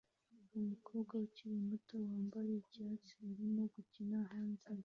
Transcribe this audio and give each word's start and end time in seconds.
Umukobwa 0.59 1.11
ukiri 1.25 1.57
muto 1.69 1.93
wambaye 2.05 2.51
icyatsi 2.63 3.13
arimo 3.29 3.61
gukina 3.73 4.17
hanze 4.31 4.69